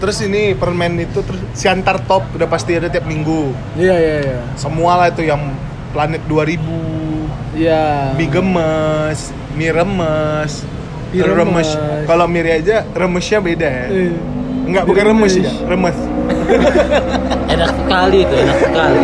[0.00, 3.52] Terus ini permen itu terus Siantar Top udah pasti ada tiap minggu.
[3.76, 4.40] Iya iya iya.
[4.56, 5.52] Semua lah itu yang
[5.92, 6.58] Planet 2000,
[7.54, 8.16] Iya.
[8.18, 10.66] Mie Gemes, Mie Remes,
[11.22, 11.70] Remes.
[12.04, 13.86] Kalau Miri aja remesnya beda ya.
[13.90, 14.12] Eh,
[14.64, 15.96] Enggak, bukan remes ya, remes.
[17.54, 19.02] enak sekali itu enak sekali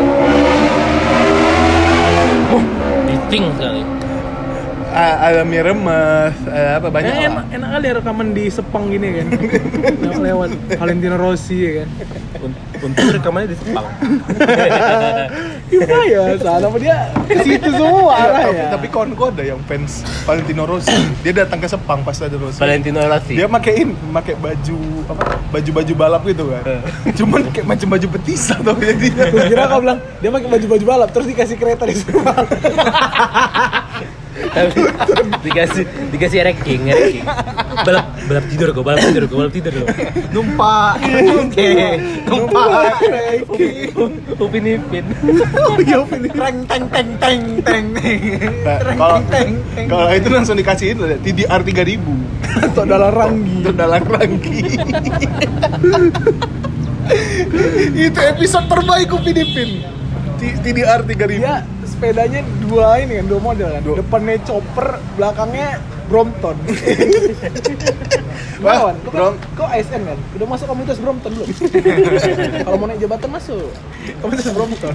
[3.07, 3.81] Diting sekali
[4.91, 7.29] Ah, ada mie remes, ada apa banyak Eh, lah.
[7.31, 9.27] enak, enak kali ya rekaman di Sepang gini kan.
[10.03, 11.89] Yang lewat Valentino Rossi ya kan.
[12.41, 13.85] Un- Untung rekamannya di Sepang
[15.69, 16.23] Gimana ya?
[16.35, 18.65] Salah apa dia ke situ semua tapi, arahnya.
[18.73, 20.97] tapi kawanku ada yang fans Valentino Rossi.
[21.21, 22.57] Dia datang ke Sepang pas ada Rossi.
[22.57, 25.23] Valentino Rossi Dia makein pakai baju apa?
[25.51, 26.63] Baju-baju balap gitu kan.
[27.21, 29.25] Cuman kayak macam baju betis atau jadinya.
[29.29, 32.47] Gua kira kau bilang dia pakai baju-baju balap terus dikasih kereta di Sepang.
[34.41, 34.81] Tapi
[35.43, 37.25] dikasih dikasih ranking ranking
[37.81, 39.89] balap balap tidur kok balap tidur kok balap tidur kok
[40.31, 40.95] Numpak.
[41.37, 41.71] Oke.
[42.25, 42.69] Numpak.
[44.41, 45.05] upin ipin
[45.79, 46.29] Iya ini.
[46.31, 47.85] Teng teng teng teng teng.
[48.65, 49.87] Nah, Teng kalau teng teng teng.
[49.89, 52.01] kalau itu langsung dikasihin udah TDR 3000
[52.51, 53.55] Untuk dalam ranggi.
[53.61, 54.61] untuk dalam rangki.
[57.97, 59.71] itu episode terbaik Upin Ipin.
[60.41, 61.21] TDR 3000.
[61.37, 61.55] Dia
[62.01, 63.83] sepedanya dua ini kan, dua model kan.
[63.85, 63.97] Dua.
[64.01, 64.89] Depannya chopper,
[65.21, 65.69] belakangnya
[66.09, 66.57] Brompton.
[68.65, 70.19] Wah, Brom- kan, kau ASN kan?
[70.41, 71.49] Udah masuk komunitas Brompton belum?
[72.65, 73.69] Kalau mau naik jabatan masuk
[74.25, 74.95] komunitas Brompton.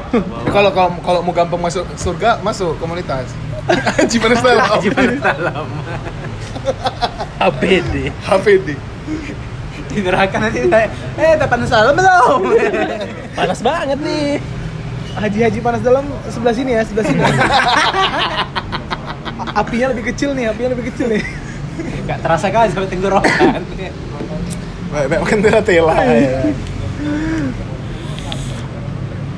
[0.54, 3.32] Kalau kalau kalau mau gampang masuk surga, masuk komunitas.
[3.96, 5.66] Haji Panas Dalam.
[7.40, 8.68] APD HPD.
[9.92, 10.68] Di neraka nanti
[11.16, 12.40] eh dapat salam belum?
[13.36, 14.40] panas banget nih
[15.12, 17.20] Haji-haji panas dalam sebelah sini ya, sebelah sini.
[19.60, 21.22] Apinya lebih kecil nih, apinya lebih kecil nih.
[22.08, 23.60] Gak terasa kan sampai tenggorokan.
[24.92, 25.94] Banyak makan tela-tela.
[26.08, 26.40] ya.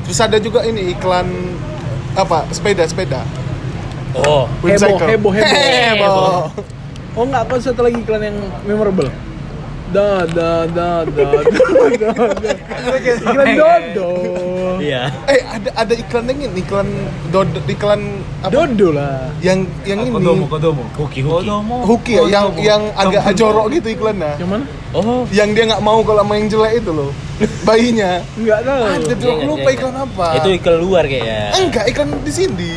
[0.06, 1.26] Terus ada juga ini iklan
[2.14, 3.26] apa sepeda-sepeda.
[4.14, 5.34] oh Heboh, heboh, heboh.
[5.34, 6.54] Heboh.
[7.14, 9.10] Oh enggak, kau satu lagi iklan yang memorable.
[9.90, 11.26] Da da da da da
[11.98, 12.10] da.
[12.38, 12.50] da.
[13.02, 14.10] Iklan Dodo.
[14.84, 16.88] Iya Eh ada ada iklan yang ini iklan
[17.32, 18.00] dodo iklan
[18.44, 18.52] apa?
[18.52, 19.32] Dodo lah.
[19.40, 20.12] Yang yang ini.
[20.12, 20.84] kodomo.
[21.00, 21.48] Huki Huki
[21.88, 24.36] Huki ya, yang yang agak jorok gitu iklannya.
[24.36, 24.64] Yang mana?
[24.92, 27.10] oh Yang dia nggak mau kalau yang jelek itu loh.
[27.66, 28.22] Bayinya.
[28.36, 28.82] Enggak tahu.
[28.84, 30.26] Ada tuh aku lupa iklan apa.
[30.38, 32.74] itu iklan luar kayaknya Enggak, iklan di sini.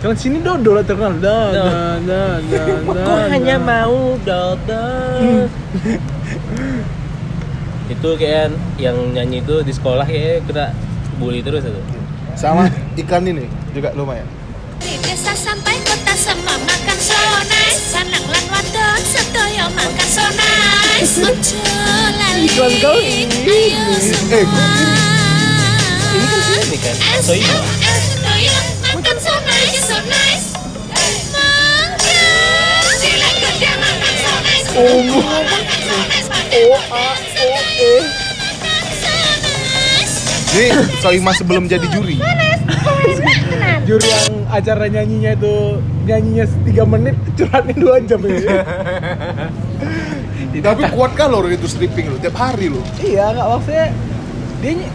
[0.00, 1.14] Iklan sini Dodo lah terkenal.
[1.20, 1.64] Da da
[2.02, 3.02] da da da.
[3.04, 4.84] Aku hanya mau Dodo.
[7.84, 8.48] itu kayak
[8.80, 10.72] yang nyanyi itu di sekolah kayak kena
[11.16, 11.80] bully terus itu.
[12.34, 12.66] Sama
[12.98, 14.26] iklan ini juga lumayan.
[14.84, 17.16] Desa sampai kota semua makan so
[17.48, 19.00] nice Sanang lan wadon
[19.72, 21.14] makan so nice
[22.44, 23.72] Iklan kau ini.
[23.96, 24.44] Semua
[26.14, 26.94] Ini kan sini kan.
[27.24, 27.32] So.
[27.32, 27.48] Eh,
[28.82, 30.46] makan so nice so nice
[31.32, 32.28] Mangga
[33.00, 35.00] Silakan dia makan so nice Oh,
[40.54, 42.22] Ini Soima sebelum jadi juri.
[43.84, 45.54] Juri yang acara nyanyinya itu
[46.04, 48.62] nyanyinya 3 menit, curhatnya 2 jam ya.
[50.64, 52.78] Tapi kuat kan lo itu stripping lo tiap hari lo.
[52.96, 53.86] iya, enggak maksudnya
[54.62, 54.92] dia ny-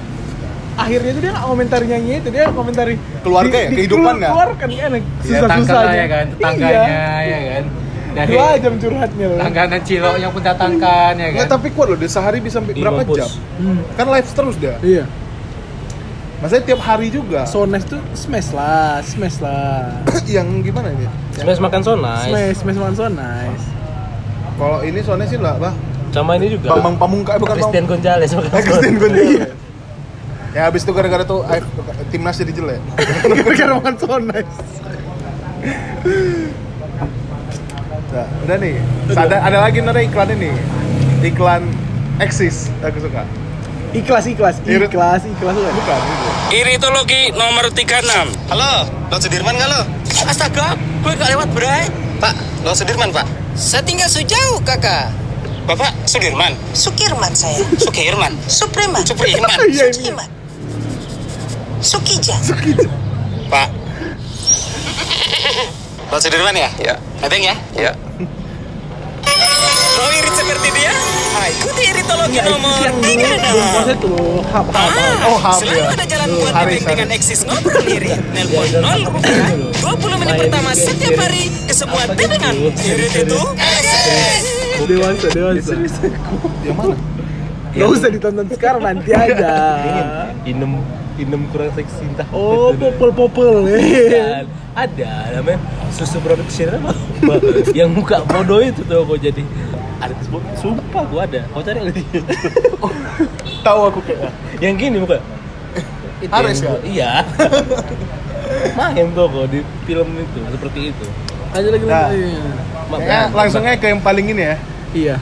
[0.73, 3.69] akhirnya itu dia nggak komentari nyanyi itu dia komentari Keluarga ya?
[3.69, 4.31] Kehidupan nggak?
[4.31, 4.87] keluarkan kan Ya
[5.19, 7.63] susah-susahnya tanggal ya kan, tetangganya ya kan.
[8.09, 11.53] Dari dua jam curhatnya loh langganan cilok yang pun datangkan ya Nggak, kan.
[11.53, 13.29] tapi kuat lo dia sehari bisa sampai Di berapa jam?
[13.59, 14.75] Hmm, Kan live terus dia.
[14.81, 15.03] iya
[16.39, 17.43] Maksudnya tiap hari juga.
[17.43, 19.91] so nice tuh smash lah smash lah
[20.35, 21.03] yang gimana ini?
[21.35, 22.31] Smash makan so nice.
[22.31, 23.65] smash smash one so nice
[24.55, 25.71] Kalau ini soalnya sih lah, bah.
[26.11, 26.75] Sama ini juga.
[26.75, 28.95] Bambang Pamungkas eh, bukan Christian Bang- Gonzalez makan so Christian.
[28.99, 29.51] Gonzalez.
[30.49, 31.61] Ya habis itu gara-gara tuh eh,
[32.11, 32.81] timnas jadi jelek.
[33.45, 34.55] gara-gara makan so nice
[38.09, 38.75] Nah, udah nih.
[39.13, 40.51] Ada ada lagi nih iklan ini.
[41.21, 41.61] Iklan
[42.17, 43.21] Exis aku suka.
[43.89, 46.29] Ikhlas ikhlas ikhlas ikhlas kan Bukan itu.
[46.51, 48.73] Iritologi nomor 36 Halo,
[49.09, 49.81] lo Sudirman nggak lo?
[50.25, 51.85] Astaga, gue gak lewat berai.
[52.17, 53.25] Pak, lo Sudirman pak?
[53.53, 55.09] Saya tinggal sejauh kakak.
[55.65, 57.61] Bapak Sudirman Sukirman saya.
[57.77, 59.05] Sukirman Supreman.
[59.05, 59.93] Supriman Iya, ini.
[59.93, 60.29] Sukiman.
[61.79, 62.35] Sukija.
[63.47, 63.69] Pak
[66.09, 66.69] Lo Sudirman ya?
[66.81, 66.95] Ya.
[67.21, 67.91] Neteng ya Ya.
[69.99, 70.93] Mau irit seperti dia?
[71.49, 73.35] Ikuti iritologi nomor yang tiga
[74.47, 74.91] hap hap.
[75.27, 75.91] Oh, hap Selalu ya.
[75.91, 78.19] ada jalan buat Haris, nebeng dengan eksis ngobrol irit.
[78.31, 79.51] Nelpon 0 rupiah.
[79.75, 82.55] 20 menit pertama setiap hari ke semua tebengan.
[82.79, 84.43] Irit itu eksis.
[84.87, 85.73] dewasa dewasa
[86.63, 86.95] Yang mana?
[87.75, 89.53] Gak usah ditonton sekarang nanti aja
[90.47, 90.81] Inem
[91.19, 93.67] Inem kurang seksi entah Oh, popel popel.
[94.73, 95.59] Ada namanya
[95.91, 96.93] susu production apa
[97.77, 99.43] yang muka bodoh itu tuh kok jadi
[99.99, 102.03] ada tersebut sumpah gua ada kau cari lagi
[103.59, 105.19] Tahu aku kayak yang gini muka
[106.19, 106.79] itu kah?
[106.81, 107.23] iya
[108.77, 111.05] main tuh kok di film itu seperti itu
[111.49, 112.05] Aja lagi Nah.
[112.05, 112.29] lagi.
[112.91, 114.55] Kayaknya langsung aja ke yang paling ini ya.
[114.91, 115.15] Iya.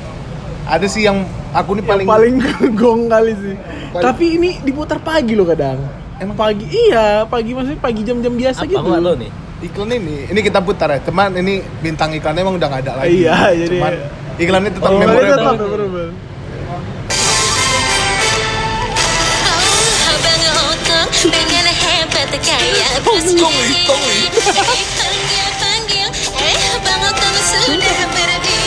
[0.66, 2.36] Ada sih yang aku nih Yang paling paling
[2.80, 3.56] gong kali sih.
[3.90, 5.80] Paling- Tapi ini diputar pagi loh kadang.
[6.20, 6.36] Emang?
[6.36, 6.68] pagi?
[6.68, 8.92] Iya, pagi maksudnya pagi jam-jam biasa apa gitu.
[8.92, 9.32] tahu nih
[9.64, 10.18] iklan ini.
[10.28, 11.00] Ini kita putar ya.
[11.00, 13.24] Teman ini bintang iklannya emang udah gak ada lagi.
[13.24, 13.94] Iya, jadi- Cuman
[14.38, 15.34] iklannya tetap Oh, memorable.
[15.34, 16.10] tetap memorable.
[21.18, 23.90] Pengen hebat kayak Bruce Lee
[26.38, 26.56] Eh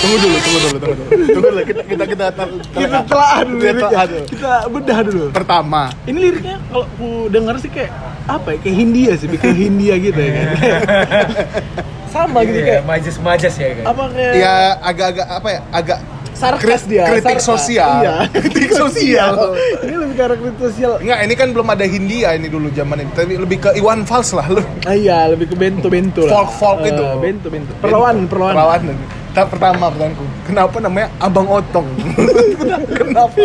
[0.01, 1.05] Tunggu dulu, tunggu dulu, tunggu dulu.
[1.29, 3.89] Tunggu dulu, kita kita kita tar- Kita tar- telah dulu Kita.
[4.27, 5.25] Kita bedah dulu.
[5.31, 7.93] Pertama, Ini liriknya kalau aku denger sih kayak
[8.27, 8.59] apa ya?
[8.59, 10.47] Kayak Hindia sih, kayak Hindia gitu ya kan.
[12.11, 15.61] Sama gitu kayak majas majas ya kan apa kayak ya agak-agak apa ya?
[15.71, 15.99] Agak
[16.31, 17.05] sarkas dia.
[17.05, 17.45] kritik sarkas.
[17.45, 17.91] sosial.
[18.01, 19.33] Iya, Kritik sosial.
[19.85, 20.93] ini lebih ke arah kritik sosial.
[20.97, 23.13] Enggak, ini kan belum ada Hindia ini dulu zaman ini.
[23.13, 24.65] Tapi lebih ke Iwan Fals lah lu.
[24.83, 26.33] Ah, iya, lebih ke bento-bento lah.
[26.41, 27.05] Folk-folk Eh, itu.
[27.21, 27.73] Bento-bento.
[27.79, 28.57] Perlawanan, perlawanan.
[28.57, 28.97] Perlawanan.
[29.31, 31.87] Tak pertama pertanyaanku, kenapa namanya Abang Otong?
[32.99, 33.39] kenapa?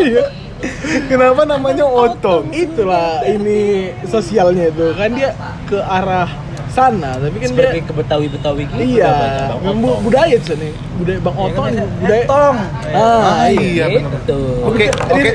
[1.06, 2.50] kenapa namanya Otong?
[2.50, 5.30] Itulah ini sosialnya itu kan dia
[5.70, 6.26] ke arah
[6.76, 9.14] sana, tapi kan seperti dia ke Betawi Betawi gitu Iya,
[9.56, 10.02] Bang bu- Otong.
[10.04, 10.72] budaya tuh nih.
[10.96, 12.56] Budaya Bang Otong, namanya budaya Etong.
[12.92, 13.64] Ah, Ah, iya.
[13.64, 14.12] iya benar.
[14.14, 14.40] Gitu.
[14.62, 15.32] Oke, oke.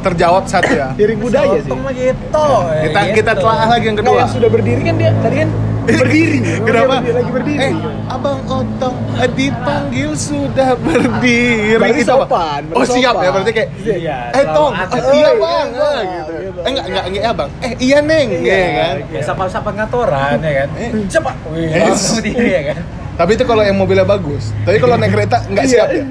[0.00, 0.88] Terjawab satu ya.
[0.94, 1.68] Lirik budaya sih.
[1.68, 2.46] Gitu
[2.82, 4.20] Kita kita telah lagi yang Enggak, kedua.
[4.20, 5.50] yang sudah berdiri kan dia tadi kan
[5.96, 6.38] berdiri.
[6.60, 6.94] Kenapa?
[7.00, 7.58] dia lagi berdiri.
[7.60, 7.72] Eh,
[8.06, 8.96] Abang Otong
[9.30, 11.76] dipanggil sudah berdiri.
[11.76, 12.24] Berarti Itu apa?
[12.24, 13.22] sopan, Oh siap sopan.
[13.22, 14.98] ya berarti kayak Iya, Eh Tong, ada.
[15.10, 16.32] iya Oh, bang, iya, gitu.
[16.40, 16.58] Gitu.
[16.60, 17.50] Eh enggak enggak enggak ya bang.
[17.60, 18.94] Eh iya neng, iya kan.
[19.08, 20.90] ya sapa-sapa ngatoran ya kan Eh.
[21.06, 21.90] cepat wih Eh.
[21.90, 22.78] berdiri ya kan
[23.16, 24.56] Tapi itu kalau yang mobilnya bagus.
[24.62, 25.72] Tapi kalau naik kereta enggak Iya.
[25.76, 26.04] siap ya.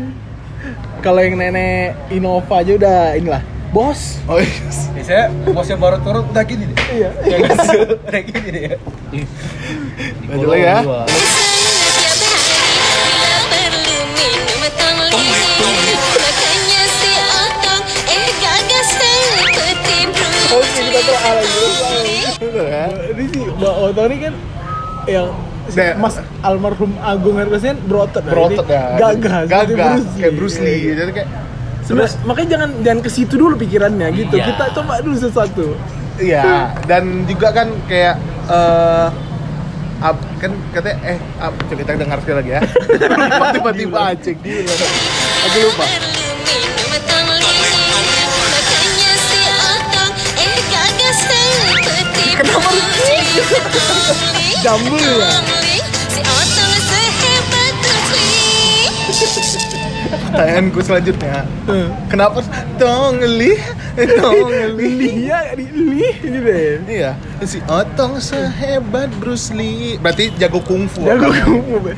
[1.00, 3.42] Kalau yang nenek Innova aja udah inilah.
[3.70, 4.18] Bos.
[4.26, 4.50] Oh iya.
[4.92, 7.10] biasanya bosnya baru turun udah gini deh Iya.
[7.22, 7.38] ya
[8.02, 8.78] udah gini deh ya
[10.26, 10.78] Lanjut lagi ya.
[10.82, 11.06] Bruce
[20.50, 21.66] Oke, kita telah lagi.
[22.42, 22.86] Bener ya.
[23.14, 24.34] Ini sih Mbak Otong ini kan
[25.06, 25.28] yang
[25.70, 25.94] si Deh.
[25.96, 28.22] Mas almarhum Agung Hercules kan berotot.
[28.26, 28.32] nah.
[28.34, 28.84] Berotot Ini ya.
[28.98, 29.40] Gagah.
[29.46, 30.90] Gagah kayak Bruce Lee.
[30.90, 30.94] Iya.
[31.06, 31.30] Jadi kayak
[31.90, 34.38] Sebenarnya makanya jangan jangan ke situ dulu pikirannya gitu.
[34.38, 34.46] Iya.
[34.54, 35.74] Kita coba dulu sesuatu.
[36.22, 38.14] Iya, dan juga kan kayak
[38.46, 39.08] eh
[40.00, 42.62] ap- kan katanya eh ap, coba kita dengar sekali lagi ya.
[43.58, 44.38] Tiba-tiba acing.
[45.50, 45.86] Aku lupa.
[52.40, 52.86] Kenapa harus
[54.64, 55.59] Jambul ya?
[60.10, 61.46] Pertanyaanku selanjutnya.
[62.10, 62.42] Kenapa
[62.82, 63.54] Tong Li?
[64.18, 64.90] Tong Li.
[65.26, 66.64] Lia di Li ini deh.
[66.90, 67.12] Iya,
[67.46, 70.02] si Otong sehebat Bruce Lee.
[70.02, 71.06] Berarti jago kungfu.
[71.06, 71.94] Jago kamu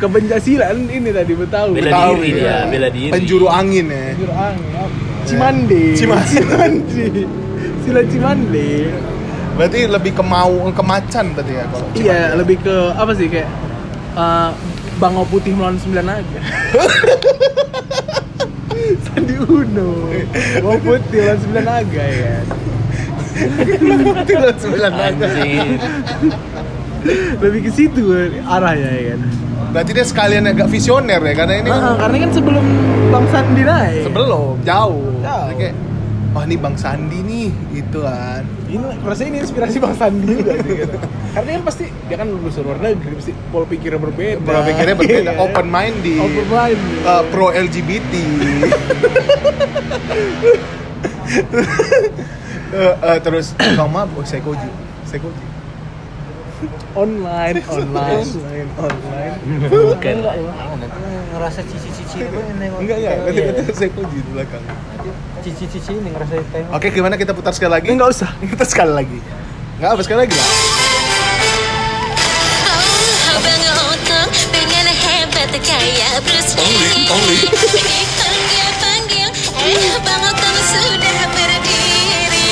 [0.00, 1.76] kebencasilan ini tadi Betawi.
[1.76, 2.58] Bela Betawi, diri dia, ya.
[2.66, 3.12] bela diri.
[3.12, 4.04] Penjuru angin ya.
[4.16, 4.70] Jujur angin.
[4.72, 4.88] apa?
[5.28, 5.82] Cimande.
[5.94, 6.32] Cimande.
[6.32, 7.06] Cimande.
[7.84, 8.68] Sila Cimande.
[9.60, 11.88] Berarti lebih ke mau ke macan tadi ya kalau.
[11.92, 13.48] Iya, lebih ke apa sih kayak
[14.16, 14.50] eh,
[15.00, 16.40] Bangau Putih melawan Sembilan Naga.
[19.08, 19.90] Sandi Uno.
[20.60, 22.36] Bangau Putih melawan Sembilan Naga ya.
[24.20, 25.26] Tidak sembilan naga.
[25.32, 25.80] Anjir.
[27.40, 28.12] Lebih ke situ
[28.44, 29.20] arahnya ya kan.
[29.70, 32.64] Berarti dia sekalian agak visioner ya karena ini Nah, karena kan sebelum
[33.08, 34.02] Bang Sandi naik.
[34.04, 35.14] sebelum jauh.
[35.22, 35.48] Jauh.
[35.56, 35.74] Kayak
[36.30, 38.46] wah ini Bang Sandi nih gitu kan.
[38.70, 40.96] ini rasanya ini inspirasi Bang Sandi juga sih gitu.
[41.34, 44.42] Karena kan pasti dia kan lulusan luar negeri pasti pola pikirnya berbeda.
[44.42, 45.42] Pola pikirnya berbeda, Iya.
[45.42, 46.18] open minded.
[46.22, 46.80] Open mind.
[47.06, 48.12] Uh, pro LGBT.
[52.70, 54.70] Uh, uh, terus kamu mah oh, sekoji,
[55.02, 55.49] sekoji.
[56.94, 59.34] Online, online, online, online.
[59.70, 60.34] Bukan lah.
[61.30, 64.62] ngerasa cici-cici Enggak enggak, Iya, nanti nanti sekoji di belakang.
[65.40, 67.86] cici-cici ini ngerasa tengok Oke, gimana kita putar sekali lagi?
[67.88, 68.30] Enggak usah.
[68.52, 69.18] Kita sekali lagi.
[69.80, 70.48] Enggak apa sekali lagi lah.
[72.70, 73.00] Oh,
[75.60, 77.06] kayak Bruce Lee.
[78.16, 79.28] Panggil panggil
[79.60, 82.44] eh Otong sudah berdiri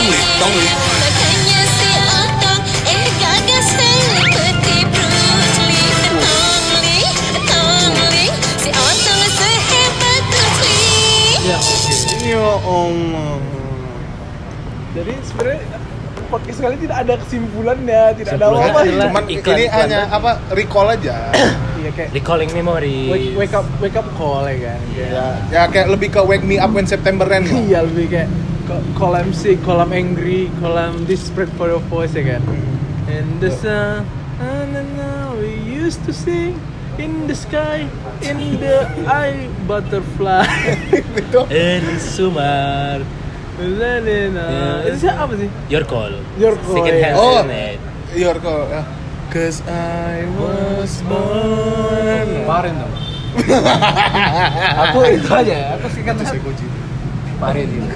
[0.00, 0.72] Tong Lee.
[0.72, 5.92] Makanya si Otong eh gagas seperti Bruce Lee
[6.24, 7.04] Tong Lee,
[7.44, 11.58] Tong Lee Si Otong sehebat Bruce Lee Ya,
[12.16, 12.88] Ini oh,
[14.96, 15.60] Jadi sebenarnya
[16.30, 18.80] podcast kali tidak ada kesimpulannya, tidak ada apa-apa.
[18.86, 21.16] Cuman iklan, ini iklan hanya apa recall aja.
[21.80, 23.08] Iya kayak Recalling memory.
[23.08, 24.80] wake, wake up wake up call ya kan.
[24.92, 27.56] Kayak, ya, ya kayak lebih ke wake me up when September end lah.
[27.56, 28.28] Iya lebih kayak
[28.70, 32.42] ko- call I'm sick, call I'm angry, call I'm desperate for your voice ya kan.
[33.10, 34.06] And the sun,
[34.38, 36.54] and now we used to sing
[36.94, 37.90] in the sky,
[38.22, 40.46] in the eye butterfly.
[41.18, 43.02] Itu Early summer.
[43.58, 45.50] Itu apa sih?
[45.66, 46.14] Your call.
[46.38, 47.18] Your call, Second hand ya.
[47.18, 47.42] Oh.
[48.14, 48.70] your call.
[48.70, 48.86] ya.
[49.34, 52.46] Cause I was born.
[52.46, 52.94] Kemarin dong.
[54.90, 56.18] aku itu aja, aku sih kan
[57.40, 57.88] kemarin itu.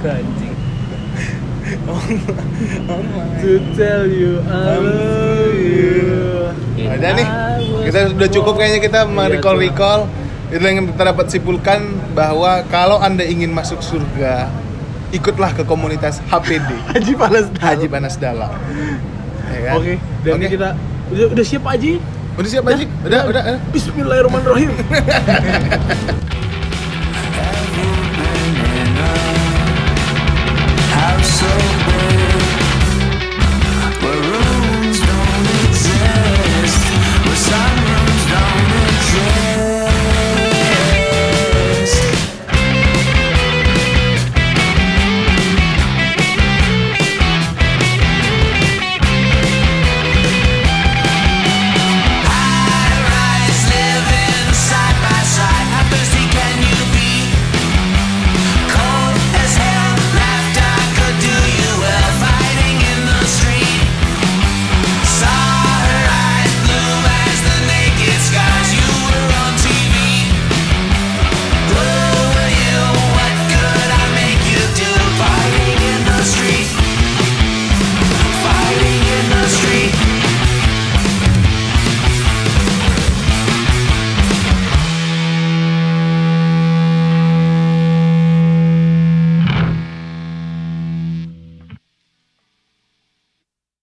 [3.45, 6.87] To tell you I love you.
[6.87, 7.27] Ada nih.
[7.91, 10.07] Kita sudah cukup kayaknya kita merecall recall.
[10.55, 14.47] Itu yang kita dapat simpulkan bahwa kalau anda ingin masuk surga,
[15.11, 16.71] ikutlah ke komunitas HPD.
[16.95, 18.55] Haji Panas Haji Panas Dalam.
[19.51, 19.75] Ya kan?
[19.83, 20.47] Oke, dan Oke.
[20.51, 20.69] kita
[21.11, 21.99] udah, udah siap Haji?
[22.39, 22.85] Udah siap Haji?
[23.03, 23.43] Udah, udah.
[23.51, 23.59] udah.
[23.75, 24.71] Bismillahirrahmanirrahim.